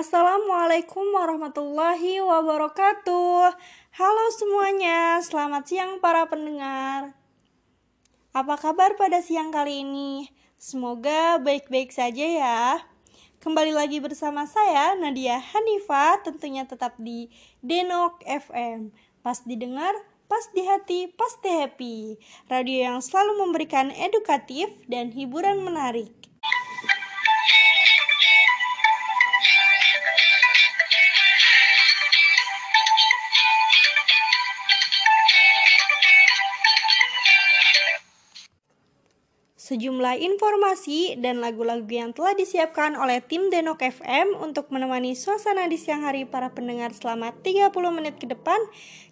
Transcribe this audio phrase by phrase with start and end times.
[0.00, 3.52] Assalamualaikum warahmatullahi wabarakatuh.
[4.00, 7.12] Halo semuanya, selamat siang para pendengar.
[8.32, 10.32] Apa kabar pada siang kali ini?
[10.56, 12.80] Semoga baik-baik saja ya.
[13.44, 17.28] Kembali lagi bersama saya Nadia Hanifa, tentunya tetap di
[17.60, 18.96] Denok FM.
[19.20, 19.92] Pas didengar,
[20.32, 22.16] pas di hati, pasti happy.
[22.48, 26.29] Radio yang selalu memberikan edukatif dan hiburan menarik.
[39.70, 45.78] Sejumlah informasi dan lagu-lagu yang telah disiapkan oleh tim Denok FM untuk menemani suasana di
[45.78, 48.58] siang hari para pendengar selama 30 menit ke depan.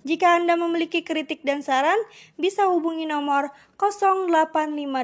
[0.02, 1.94] Jika Anda memiliki kritik dan saran,
[2.34, 4.98] bisa hubungi nomor 0858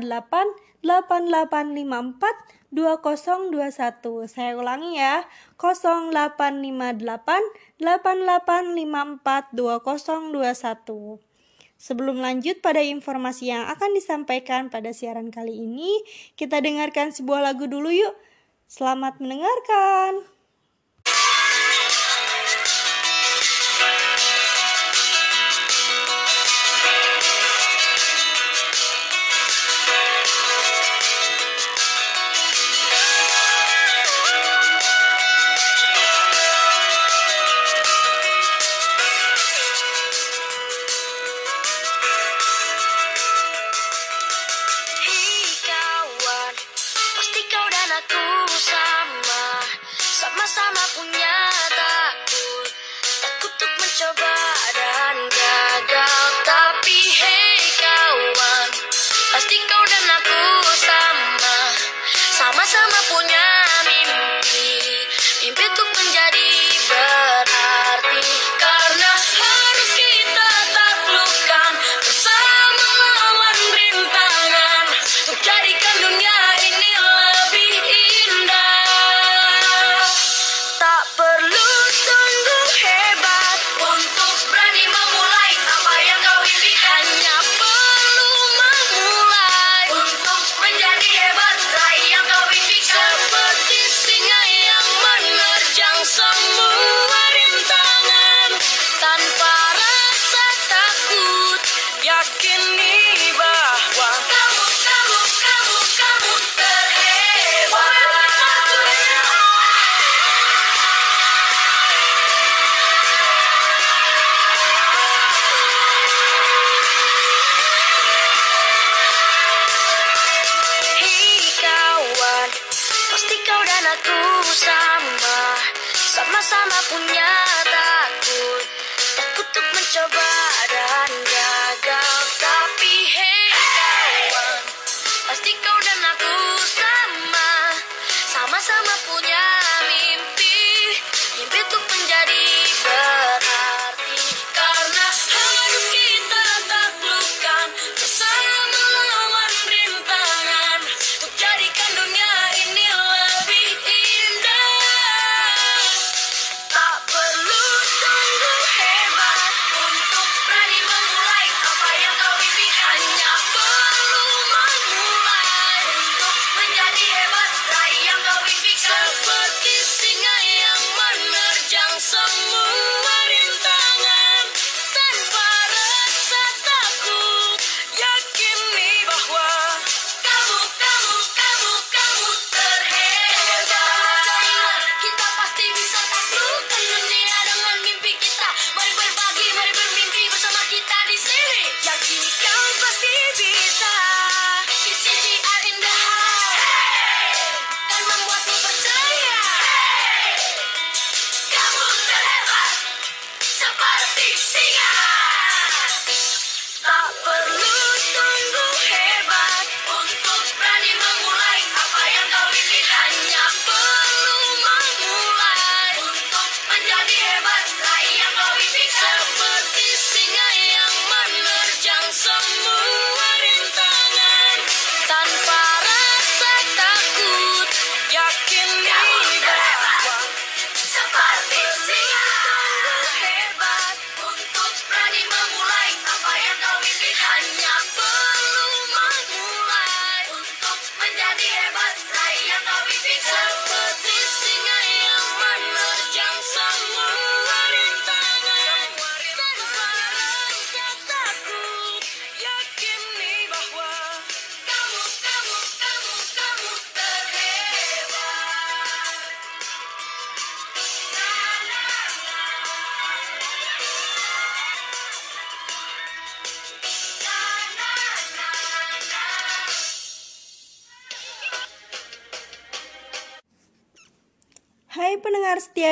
[0.83, 4.27] 8854 2021.
[4.27, 5.23] Saya ulangi ya,
[5.55, 6.99] 0858
[7.79, 11.34] 8854 2021.
[11.79, 16.01] Sebelum lanjut pada informasi yang akan disampaikan pada siaran kali ini,
[16.39, 18.15] kita dengarkan sebuah lagu dulu yuk.
[18.71, 20.34] Selamat mendengarkan.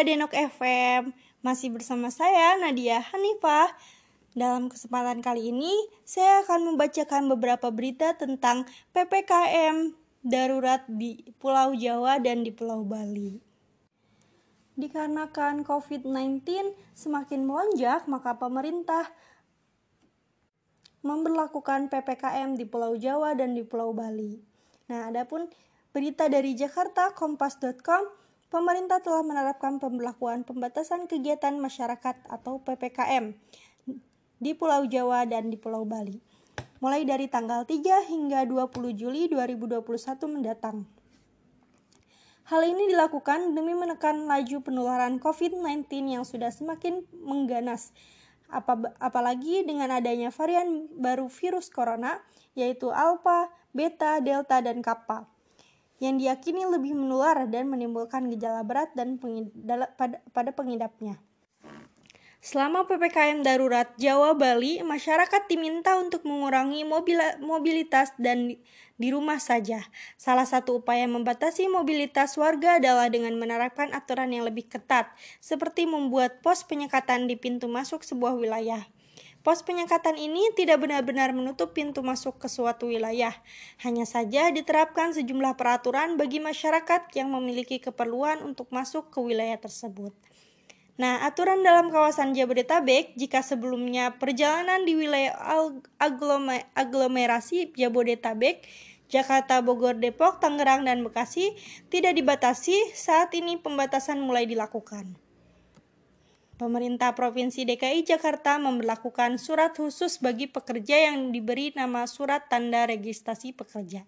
[0.02, 1.14] Denok FM,
[1.46, 3.70] masih bersama saya Nadia Hanifah.
[4.34, 5.70] Dalam kesempatan kali ini,
[6.02, 9.94] saya akan membacakan beberapa berita tentang PPKM
[10.26, 13.38] darurat di Pulau Jawa dan di Pulau Bali.
[14.75, 16.50] Dikarenakan COVID-19
[16.98, 19.06] semakin melonjak, maka pemerintah
[21.06, 24.43] memperlakukan PPKM di Pulau Jawa dan di Pulau Bali.
[24.90, 25.46] Nah, adapun
[25.94, 28.21] berita dari Jakarta kompas.com,
[28.52, 33.32] pemerintah telah menerapkan pemberlakuan pembatasan kegiatan masyarakat atau PPKM
[34.37, 36.20] di Pulau Jawa dan di Pulau Bali
[36.84, 39.81] mulai dari tanggal 3 hingga 20 Juli 2021
[40.28, 40.84] mendatang.
[42.50, 47.94] Hal ini dilakukan demi menekan laju penularan COVID-19 yang sudah semakin mengganas
[48.50, 52.19] apa, apalagi dengan adanya varian baru virus corona,
[52.58, 55.31] yaitu alpha, beta, delta, dan kappa,
[56.02, 59.22] yang diyakini lebih menular dan menimbulkan gejala berat dan
[59.94, 61.22] pada, pada pengidapnya.
[62.43, 66.82] Selama PPKM darurat Jawa Bali, masyarakat diminta untuk mengurangi
[67.38, 68.58] mobilitas dan
[68.99, 69.87] di rumah saja.
[70.19, 76.43] Salah satu upaya membatasi mobilitas warga adalah dengan menerapkan aturan yang lebih ketat, seperti membuat
[76.43, 78.90] pos penyekatan di pintu masuk sebuah wilayah.
[79.43, 83.35] Pos penyekatan ini tidak benar-benar menutup pintu masuk ke suatu wilayah.
[83.83, 90.15] Hanya saja diterapkan sejumlah peraturan bagi masyarakat yang memiliki keperluan untuk masuk ke wilayah tersebut.
[90.94, 95.35] Nah, aturan dalam kawasan Jabodetabek jika sebelumnya perjalanan di wilayah
[96.79, 98.62] aglomerasi Jabodetabek,
[99.11, 101.59] Jakarta, Bogor, Depok, Tangerang, dan Bekasi
[101.91, 105.21] tidak dibatasi, saat ini pembatasan mulai dilakukan.
[106.62, 113.50] Pemerintah Provinsi DKI Jakarta memperlakukan surat khusus bagi pekerja yang diberi nama Surat Tanda Registrasi
[113.50, 114.06] Pekerja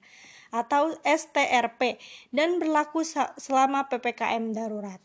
[0.54, 1.98] atau STRP
[2.30, 3.02] dan berlaku
[3.42, 5.02] selama PPKM darurat.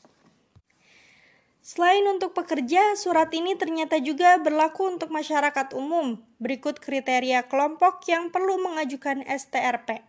[1.66, 6.22] Selain untuk pekerja, surat ini ternyata juga berlaku untuk masyarakat umum.
[6.38, 10.08] Berikut kriteria kelompok yang perlu mengajukan STRP.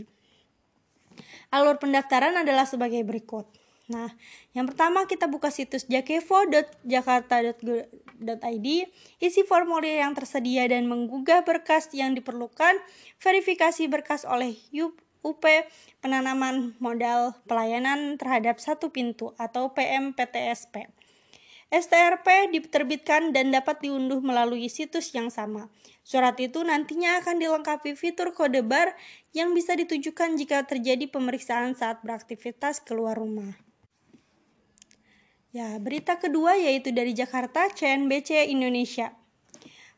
[1.50, 3.66] Alur pendaftaran adalah sebagai berikut.
[3.88, 4.12] Nah,
[4.52, 8.68] yang pertama kita buka situs jakevo.jakarta.go.id,
[9.16, 12.76] isi formulir yang tersedia dan menggugah berkas yang diperlukan,
[13.16, 15.40] verifikasi berkas oleh UP
[16.04, 20.92] penanaman modal pelayanan terhadap satu pintu atau PMPTSP.
[21.68, 25.68] STRP diterbitkan dan dapat diunduh melalui situs yang sama.
[26.00, 28.96] Surat itu nantinya akan dilengkapi fitur kode bar
[29.36, 33.67] yang bisa ditujukan jika terjadi pemeriksaan saat beraktivitas keluar rumah.
[35.48, 39.16] Ya, berita kedua yaitu dari Jakarta, CNBC Indonesia.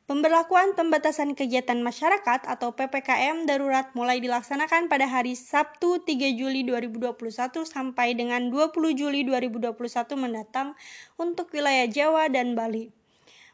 [0.06, 7.66] Pemberlakuan pembatasan kegiatan masyarakat atau PPKM darurat mulai dilaksanakan pada hari Sabtu 3 Juli 2021
[7.66, 9.74] sampai dengan 20 Juli 2021
[10.14, 10.78] mendatang
[11.18, 12.94] untuk wilayah Jawa dan Bali.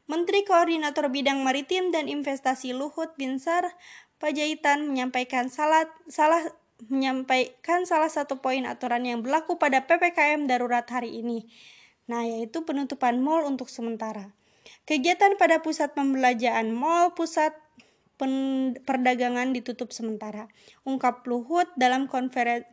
[0.04, 3.72] Menteri Koordinator Bidang Maritim dan Investasi Luhut Binsar
[4.20, 6.44] Pajaitan menyampaikan salah, salah
[6.92, 11.48] menyampaikan salah satu poin aturan yang berlaku pada PPKM darurat hari ini
[12.06, 14.34] Nah, yaitu penutupan mal untuk sementara.
[14.86, 17.54] Kegiatan pada pusat pembelajaran mal, pusat
[18.86, 20.48] perdagangan ditutup sementara.
[20.88, 22.64] Ungkap Luhut dalam konferen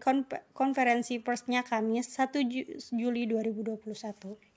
[0.55, 2.47] konferensi persnya Kamis 1
[2.95, 4.53] Juli 2021.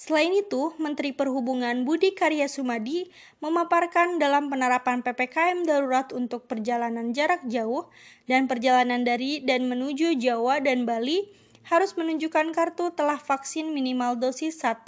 [0.00, 3.04] Selain itu, Menteri Perhubungan Budi Karya Sumadi
[3.44, 7.92] memaparkan dalam penerapan PPKM darurat untuk perjalanan jarak jauh
[8.24, 11.28] dan perjalanan dari dan menuju Jawa dan Bali
[11.66, 14.86] harus menunjukkan kartu telah vaksin minimal dosis 1,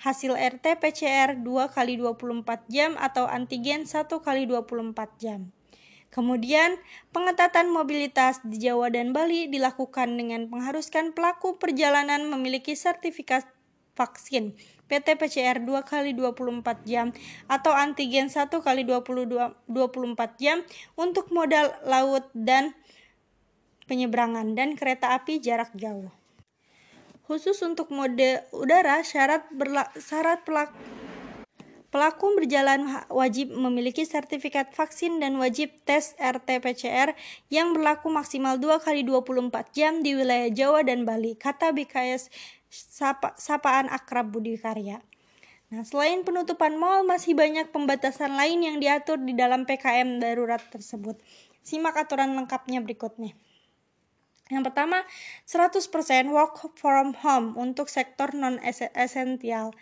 [0.00, 5.52] hasil RT-PCR 2 kali 24 jam atau antigen 1 kali 24 jam.
[6.10, 6.80] Kemudian,
[7.12, 13.44] pengetatan mobilitas di Jawa dan Bali dilakukan dengan mengharuskan pelaku perjalanan memiliki sertifikat
[13.96, 14.52] vaksin
[14.86, 17.10] PT PCR 2 kali 24 jam
[17.50, 20.62] atau antigen 1 kali 22, 24 jam
[20.94, 22.70] untuk modal laut dan
[23.86, 26.10] penyeberangan dan kereta api jarak jauh.
[27.26, 30.78] Khusus untuk mode udara, syarat, berla, syarat pelaku
[31.86, 37.16] Pelaku berjalan wajib memiliki sertifikat vaksin dan wajib tes RT-PCR
[37.48, 42.28] yang berlaku maksimal 2 kali 24 jam di wilayah Jawa dan Bali, kata BKS
[42.68, 45.00] sapa, sapaan akrab Budi Karya.
[45.72, 51.16] Nah, selain penutupan mal, masih banyak pembatasan lain yang diatur di dalam PKM darurat tersebut.
[51.64, 53.32] Simak aturan lengkapnya berikutnya.
[54.46, 55.02] Yang pertama,
[55.42, 59.74] 100% work from home untuk sektor non-esensial.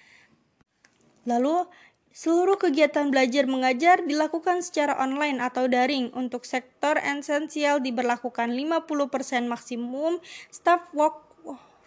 [1.29, 1.69] Lalu,
[2.15, 6.09] seluruh kegiatan belajar mengajar dilakukan secara online atau daring.
[6.17, 10.17] Untuk sektor esensial diberlakukan 50% maksimum
[10.49, 11.34] staff work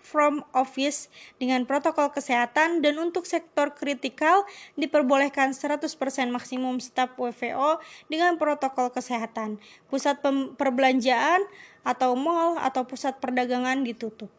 [0.07, 4.47] from office dengan protokol kesehatan dan untuk sektor kritikal
[4.79, 5.83] diperbolehkan 100%
[6.31, 9.59] maksimum staf WFO dengan protokol kesehatan.
[9.91, 10.23] Pusat
[10.55, 11.43] perbelanjaan
[11.83, 14.31] atau mall atau pusat perdagangan ditutup.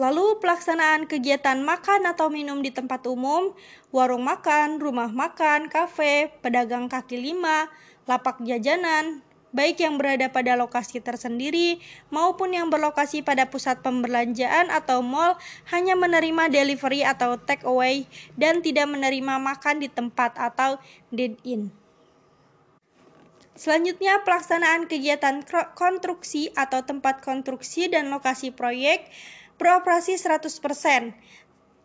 [0.00, 3.52] Lalu pelaksanaan kegiatan makan atau minum di tempat umum,
[3.92, 7.68] warung makan, rumah makan, kafe, pedagang kaki lima,
[8.08, 9.20] lapak jajanan,
[9.52, 11.78] baik yang berada pada lokasi tersendiri
[12.08, 15.36] maupun yang berlokasi pada pusat pembelanjaan atau mall
[15.70, 20.80] hanya menerima delivery atau take away dan tidak menerima makan di tempat atau
[21.12, 21.70] dine-in.
[23.52, 25.44] Selanjutnya, pelaksanaan kegiatan
[25.76, 29.12] konstruksi atau tempat konstruksi dan lokasi proyek
[29.60, 31.12] beroperasi 100%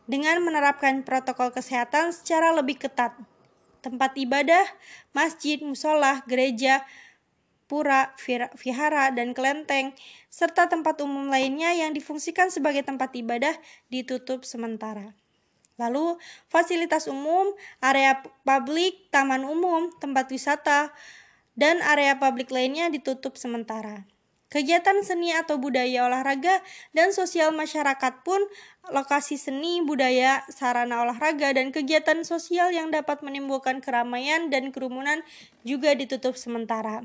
[0.08, 3.14] dengan menerapkan protokol kesehatan secara lebih ketat.
[3.84, 4.64] Tempat ibadah,
[5.12, 6.88] masjid, musola, gereja,
[7.68, 8.16] pura,
[8.56, 9.92] vihara, dan kelenteng,
[10.32, 13.54] serta tempat umum lainnya yang difungsikan sebagai tempat ibadah
[13.92, 15.14] ditutup sementara.
[15.78, 16.18] Lalu,
[16.50, 20.90] fasilitas umum, area publik, taman umum, tempat wisata,
[21.54, 24.10] dan area publik lainnya ditutup sementara.
[24.48, 26.64] Kegiatan seni atau budaya olahraga
[26.96, 28.40] dan sosial masyarakat pun
[28.96, 35.20] lokasi seni, budaya, sarana olahraga, dan kegiatan sosial yang dapat menimbulkan keramaian dan kerumunan
[35.68, 37.04] juga ditutup sementara.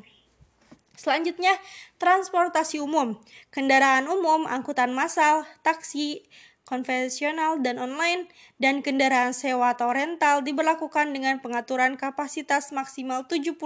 [0.96, 1.56] Selanjutnya,
[1.96, 3.16] transportasi umum.
[3.49, 6.25] Kendaraan umum, angkutan massal, taksi,
[6.68, 13.58] konvensional dan online, dan kendaraan sewa atau rental diberlakukan dengan pengaturan kapasitas maksimal 70%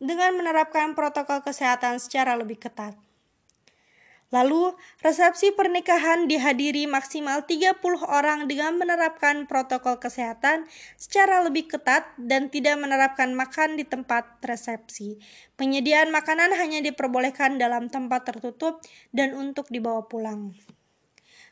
[0.00, 2.96] dengan menerapkan protokol kesehatan secara lebih ketat.
[4.30, 12.46] Lalu, resepsi pernikahan dihadiri maksimal 30 orang dengan menerapkan protokol kesehatan secara lebih ketat dan
[12.46, 15.18] tidak menerapkan makan di tempat resepsi.
[15.58, 18.78] Penyediaan makanan hanya diperbolehkan dalam tempat tertutup
[19.10, 20.54] dan untuk dibawa pulang.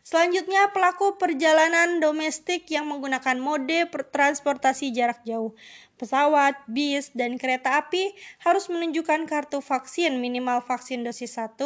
[0.06, 5.52] Selanjutnya, pelaku perjalanan domestik yang menggunakan mode transportasi jarak jauh,
[5.98, 8.14] pesawat, bis, dan kereta api
[8.46, 11.58] harus menunjukkan kartu vaksin minimal vaksin dosis 1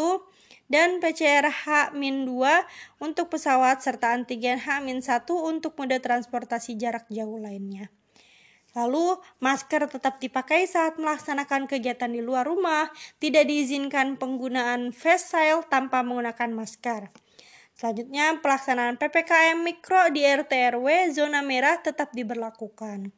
[0.73, 2.33] dan PCR H-2
[2.97, 7.93] untuk pesawat serta antigen H-1 untuk mode transportasi jarak jauh lainnya.
[8.73, 12.89] Lalu, masker tetap dipakai saat melaksanakan kegiatan di luar rumah,
[13.21, 17.13] tidak diizinkan penggunaan face shield tanpa menggunakan masker.
[17.77, 23.13] Selanjutnya, pelaksanaan PPKM Mikro di RT RW zona merah tetap diberlakukan.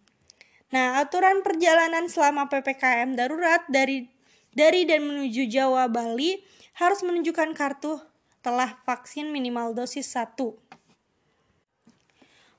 [0.75, 4.11] Nah, aturan perjalanan selama PPKM darurat dari
[4.51, 6.39] dari dan menuju Jawa Bali
[6.75, 8.03] harus menunjukkan kartu
[8.43, 10.35] telah vaksin minimal dosis 1.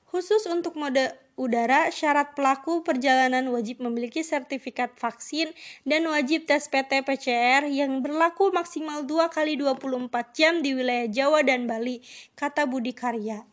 [0.08, 5.52] Khusus untuk mode udara, syarat pelaku perjalanan wajib memiliki sertifikat vaksin
[5.84, 11.68] dan wajib tes PT-PCR yang berlaku maksimal 2 kali 24 jam di wilayah Jawa dan
[11.68, 12.00] Bali,
[12.32, 13.44] kata Budi Karya.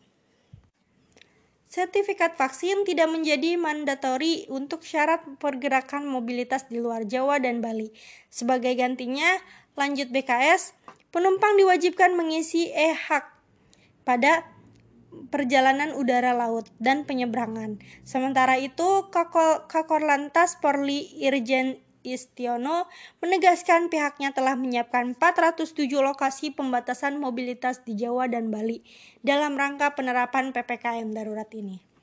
[1.68, 7.90] Sertifikat vaksin tidak menjadi mandatori untuk syarat pergerakan mobilitas di luar Jawa dan Bali.
[8.30, 9.26] Sebagai gantinya,
[9.74, 10.74] lanjut BKS,
[11.14, 13.30] penumpang diwajibkan mengisi e-hak
[14.02, 14.46] pada
[15.30, 17.78] perjalanan udara laut dan penyeberangan.
[18.02, 22.84] Sementara itu, Kakor, Kakor Lantas Polri Irjen Istiono
[23.24, 28.84] menegaskan pihaknya telah menyiapkan 407 lokasi pembatasan mobilitas di Jawa dan Bali
[29.24, 31.93] dalam rangka penerapan PPKM darurat ini.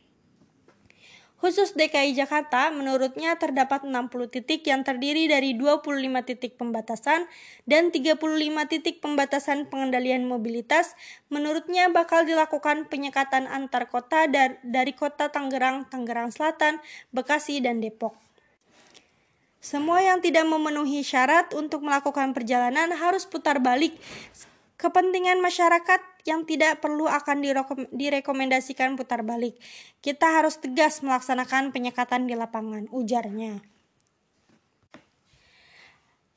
[1.41, 5.81] Khusus DKI Jakarta, menurutnya terdapat 60 titik yang terdiri dari 25
[6.21, 7.25] titik pembatasan
[7.65, 8.21] dan 35
[8.69, 10.93] titik pembatasan pengendalian mobilitas.
[11.33, 14.29] Menurutnya bakal dilakukan penyekatan antar kota
[14.61, 16.77] dari kota Tangerang, Tangerang Selatan,
[17.09, 18.13] Bekasi, dan Depok.
[19.57, 23.97] Semua yang tidak memenuhi syarat untuk melakukan perjalanan harus putar balik
[24.77, 27.41] kepentingan masyarakat yang tidak perlu akan
[27.91, 29.57] direkomendasikan putar balik.
[29.99, 33.61] Kita harus tegas melaksanakan penyekatan di lapangan, ujarnya.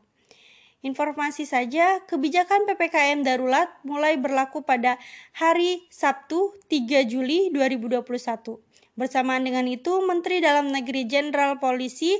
[0.78, 4.94] Informasi saja, kebijakan PPKM darurat mulai berlaku pada
[5.34, 8.62] hari Sabtu 3 Juli 2021.
[8.98, 12.18] Bersamaan dengan itu, Menteri Dalam Negeri Jenderal Polisi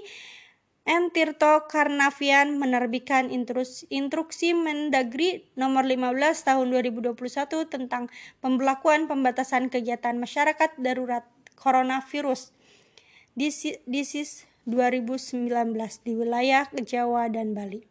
[0.87, 1.11] N.
[1.11, 3.35] Tirto Karnavian menerbitkan
[3.91, 6.15] instruksi Mendagri nomor 15
[6.47, 7.19] tahun 2021
[7.69, 8.07] tentang
[8.39, 11.27] pembelakuan pembatasan kegiatan masyarakat darurat
[11.59, 12.55] coronavirus
[13.35, 15.51] disease 2019
[16.07, 17.85] di wilayah Jawa dan Bali.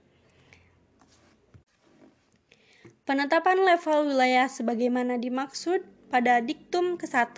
[3.04, 7.36] Penetapan level wilayah sebagaimana dimaksud pada diktum ke-1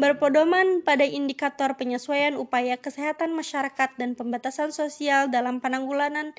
[0.00, 6.32] berpedoman pada indikator penyesuaian upaya kesehatan masyarakat dan pembatasan sosial dalam penanggulangan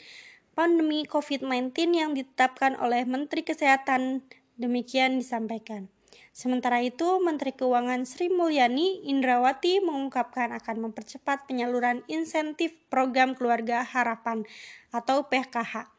[0.58, 4.26] pandemi COVID-19 yang ditetapkan oleh Menteri Kesehatan.
[4.58, 5.90] Demikian disampaikan.
[6.34, 14.46] Sementara itu, Menteri Keuangan Sri Mulyani Indrawati mengungkapkan akan mempercepat penyaluran insentif program Keluarga Harapan
[14.90, 15.94] atau PKH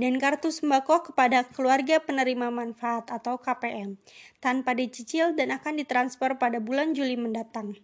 [0.00, 4.00] dan kartu sembako kepada keluarga penerima manfaat atau KPM
[4.40, 7.76] tanpa dicicil dan akan ditransfer pada bulan Juli mendatang.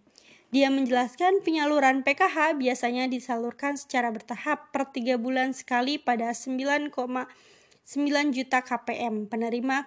[0.49, 6.95] Dia menjelaskan penyaluran PKH biasanya disalurkan secara bertahap per tiga bulan sekali pada 9,9
[8.33, 9.29] juta KPM.
[9.29, 9.85] Penerima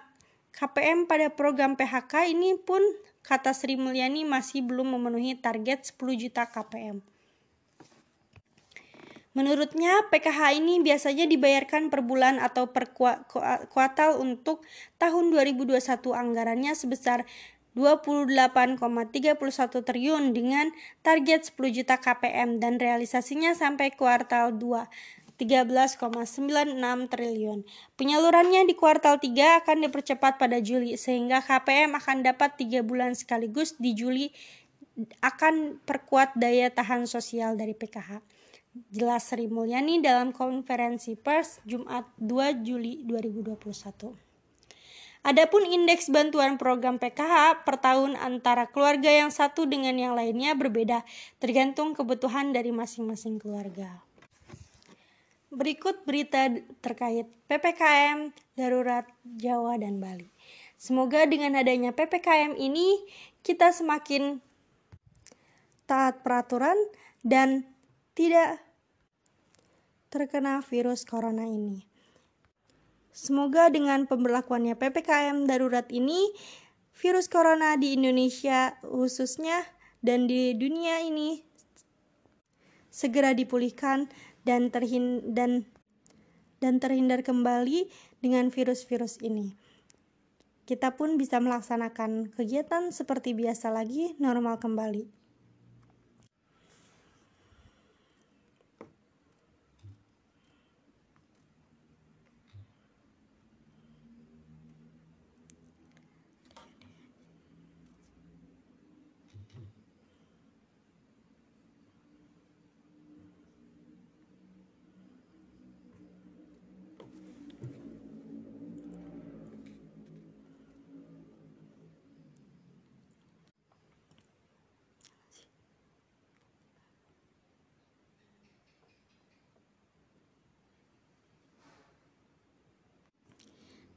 [0.55, 2.79] KPM pada program PHK ini pun
[3.25, 5.97] kata Sri Mulyani masih belum memenuhi target 10
[6.29, 7.01] juta KPM.
[9.31, 12.91] Menurutnya, PKH ini biasanya dibayarkan per bulan atau per
[13.71, 14.67] kuartal untuk
[14.99, 15.79] tahun 2021
[16.11, 17.23] anggarannya sebesar
[17.71, 18.75] 28,31
[19.87, 24.91] triliun dengan target 10 juta KPM dan realisasinya sampai kuartal 2
[25.41, 26.77] 13,96
[27.09, 27.65] triliun.
[27.97, 33.73] Penyalurannya di kuartal 3 akan dipercepat pada Juli sehingga KPM akan dapat 3 bulan sekaligus
[33.81, 34.29] di Juli
[35.23, 38.21] akan perkuat daya tahan sosial dari PKH.
[38.71, 44.15] Jelas Sri Mulyani dalam konferensi pers Jumat 2 Juli 2021.
[45.27, 51.03] Adapun indeks bantuan program PKH per tahun antara keluarga yang satu dengan yang lainnya berbeda,
[51.43, 54.07] tergantung kebutuhan dari masing-masing keluarga.
[55.51, 56.47] Berikut berita
[56.79, 59.03] terkait PPKM darurat
[59.35, 60.31] Jawa dan Bali.
[60.79, 63.03] Semoga dengan adanya PPKM ini
[63.43, 64.39] kita semakin
[65.91, 66.79] taat peraturan
[67.19, 67.70] dan
[68.21, 68.61] tidak
[70.13, 71.89] terkena virus corona ini.
[73.09, 76.29] Semoga dengan pemberlakuannya PPKM darurat ini,
[76.93, 79.65] virus corona di Indonesia khususnya
[80.05, 81.41] dan di dunia ini
[82.93, 84.05] segera dipulihkan
[84.45, 85.65] dan terhin dan
[86.61, 87.89] dan terhindar kembali
[88.21, 89.57] dengan virus-virus ini.
[90.69, 95.20] Kita pun bisa melaksanakan kegiatan seperti biasa lagi, normal kembali.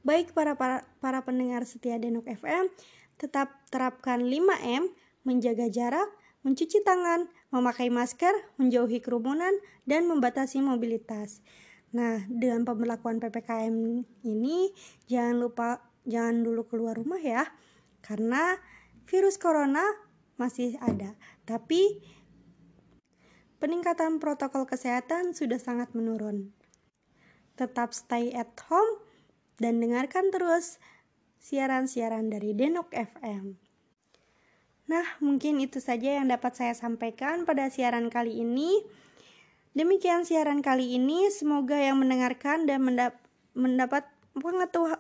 [0.05, 2.69] Baik para, para, para pendengar setia Denok FM,
[3.17, 4.93] tetap terapkan 5M,
[5.25, 6.13] menjaga jarak,
[6.45, 9.57] mencuci tangan, memakai masker, menjauhi kerumunan,
[9.89, 11.41] dan membatasi mobilitas.
[11.97, 14.77] Nah, dengan pemberlakuan PPKM ini,
[15.09, 17.49] jangan lupa jangan dulu keluar rumah ya,
[18.05, 18.61] karena
[19.09, 19.89] virus corona
[20.37, 21.17] masih ada.
[21.49, 22.05] Tapi
[23.57, 26.53] peningkatan protokol kesehatan sudah sangat menurun.
[27.57, 29.04] Tetap stay at home
[29.59, 30.83] dan dengarkan terus
[31.43, 33.61] siaran-siaran dari Denok FM.
[34.85, 38.85] Nah, mungkin itu saja yang dapat saya sampaikan pada siaran kali ini.
[39.75, 43.19] Demikian siaran kali ini, semoga yang mendengarkan dan mendap
[43.55, 44.07] mendapat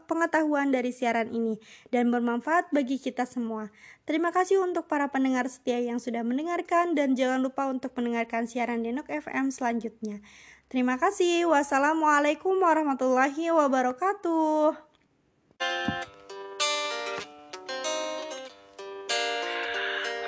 [0.06, 1.58] pengetahuan dari siaran ini
[1.90, 3.74] dan bermanfaat bagi kita semua.
[4.06, 8.86] Terima kasih untuk para pendengar setia yang sudah mendengarkan dan jangan lupa untuk mendengarkan siaran
[8.86, 10.22] Denok FM selanjutnya.
[10.74, 11.46] Terima kasih.
[11.54, 14.74] Wassalamualaikum warahmatullahi wabarakatuh.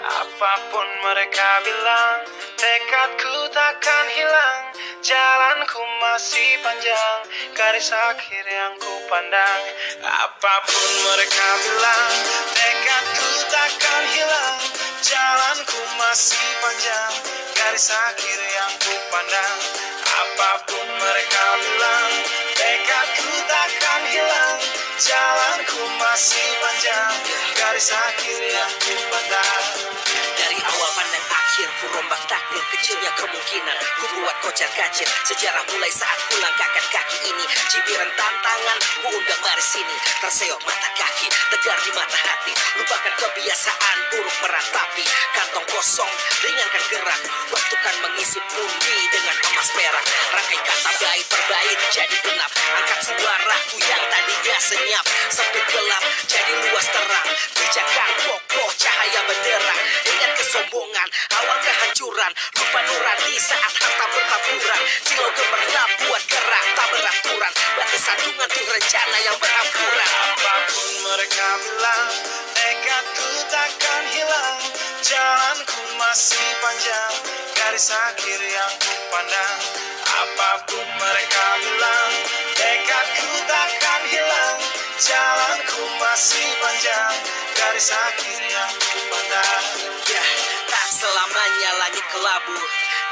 [0.06, 4.62] Apa pun mereka bilang, tekadku takkan hilang.
[5.02, 7.18] Jalanku masih panjang,
[7.50, 9.62] garis akhir yang ku pandang.
[9.98, 12.14] Apa pun mereka bilang,
[12.54, 14.62] tekadku takkan hilang.
[15.02, 17.12] Jalanku masih panjang,
[17.58, 19.95] garis akhir yang ku pandang.
[20.36, 22.12] Apa pun mereka bilang,
[22.60, 24.60] tekadku takkan hilang.
[25.00, 27.16] Jalanku masih panjang,
[27.56, 29.64] garis akhir yang ku pandang.
[29.64, 29.85] Dari
[31.16, 33.76] pandang akhir Ku rombak takdir kecilnya kemungkinan.
[34.00, 37.44] Ku buat kocar kacir Sejarah mulai saat ku langkahkan kaki ini.
[37.72, 42.52] Cibiran tantangan Ku undang mari sini Terseok mata kaki Tegar di mata hati.
[42.76, 45.04] Lupakan kebiasaan buruk meratapi.
[45.32, 46.12] Kantong kosong
[46.44, 47.20] Ringankan gerak.
[47.48, 50.04] Waktu kan mengisi pundi Dengan emas perak.
[50.36, 52.50] Rangkai kata baik berbait Jadi genap.
[52.52, 55.04] Angkat suaraku yang tadinya senyap.
[55.32, 57.26] Sempit gelap Jadi luas terang.
[57.56, 59.80] Bijakan kokoh cahaya benderang.
[60.06, 61.08] Ingat kesombongan.
[61.34, 67.52] Awal kehancuran Lupa nurani saat harta bertaburan Silau gemerlap buat gerak tak beraturan.
[67.74, 72.08] Batu sandungan tuh rencana yang berampuran Apa pun mereka bilang
[72.54, 74.58] Tekadku takkan hilang.
[75.02, 77.14] Jalanku masih panjang
[77.58, 79.58] Garis akhir yang ku pandang.
[80.06, 82.12] Apa pun mereka bilang
[82.54, 84.56] Tekadku takkan hilang.
[84.96, 85.25] Jalanku
[86.16, 87.12] masih panjang.
[87.60, 88.72] Garis akhir yang
[89.12, 89.64] pandang
[90.08, 90.24] Ya,
[90.64, 92.56] tak selamanya langit kelabu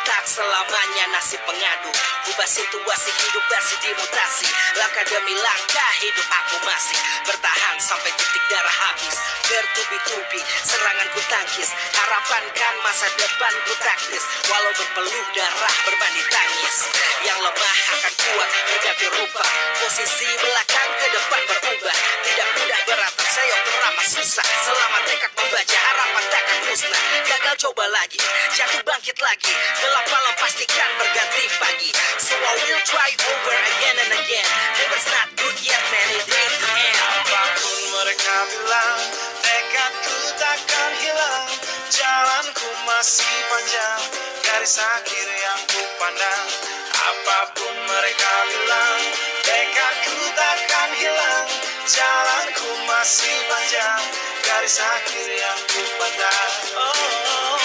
[0.04, 1.90] Tak selamanya nasib pengadu
[2.28, 6.98] Ubah situasi hidup masih dimutasi Langkah demi langkah hidup aku masih.
[7.30, 9.14] Bertahan sampai titik darah habis.
[9.46, 11.70] Bertubi-tubi serangan ku tangkis.
[11.94, 14.24] Harapan kan masa depan ku taktis.
[14.50, 16.76] Walau berpeluh darah berbandi tangis.
[17.22, 19.44] Yang lemah akan kuat berganti rupa.
[19.78, 21.96] Posisi belakang ke depan berubah.
[22.26, 24.46] Tidak mudah beratap sayang teramat susah.
[24.66, 28.18] Selama tekad membaca harapan takkan musnah Gagal coba lagi,
[28.50, 29.54] jatuh bangkit lagi.
[29.78, 31.90] Gelap malam pastikan berganti pagi.
[32.18, 34.46] So I will try over again and again.
[34.82, 36.08] It's not good yet man.
[36.18, 36.98] It ain't the end.
[36.98, 38.98] Apa pun mereka bilang
[39.38, 41.46] Tekadku takkan hilang.
[41.94, 44.02] Jalanku masih panjang.
[44.42, 46.44] Garis akhir yang ku pandang.
[46.90, 49.00] Apa pun mereka bilang
[49.46, 51.46] Tekadku takkan hilang.
[51.86, 54.23] Jalanku masih panjang
[54.64, 57.64] Garis akhir yang ku pandang Oh,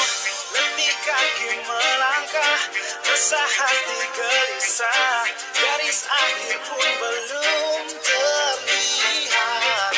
[0.51, 2.59] letih kaki melangkah
[3.07, 5.23] Resah hati gelisah.
[5.55, 9.95] Garis akhir pun belum terlihat.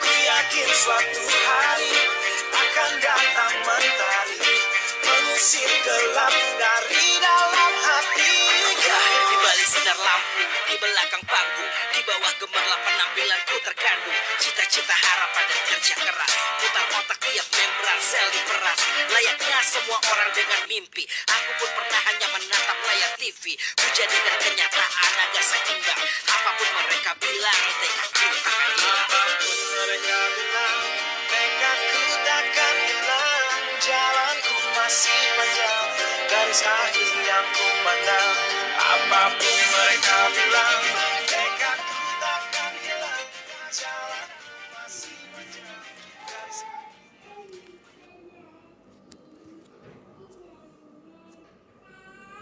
[0.00, 2.00] Ku yakin suatu hari
[2.48, 4.56] akan datang mentari.
[5.04, 7.57] Mengusir gelap dari dalam
[10.78, 14.18] belakang panggung, di bawah gemerlap penampilanku terkandung.
[14.38, 18.80] Cita-cita harapan dan kerja keras, putar otak tiap membran sel diperas.
[19.10, 23.58] Layaknya semua orang dengan mimpi, aku pun pernah hanya menatap layar TV.
[23.58, 26.02] Ku jadikan kenyataan agak seimbang.
[26.30, 29.08] Apa pun mereka bilang, tekadku takkan hilang.
[29.78, 30.78] Mereka bilang
[31.28, 35.88] Tekadku takkan hilang Jalanku masih panjang
[36.28, 38.57] Garis akhir yang ku pandang
[38.90, 40.87] I'm but I got me love.